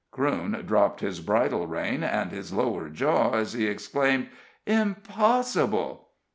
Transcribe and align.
Crewne 0.11 0.65
dropped 0.65 1.01
his 1.01 1.19
bridle 1.19 1.67
rein, 1.67 2.01
and 2.01 2.31
his 2.31 2.51
lower 2.51 2.89
jaw, 2.89 3.33
as 3.33 3.53
he 3.53 3.67
exclaimed: 3.67 4.29
"Impossible!" 4.65 6.09